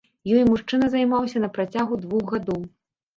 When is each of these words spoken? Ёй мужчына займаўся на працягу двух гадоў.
Ёй 0.35 0.43
мужчына 0.51 0.87
займаўся 0.93 1.41
на 1.43 1.49
працягу 1.57 1.99
двух 2.07 2.25
гадоў. 2.33 2.65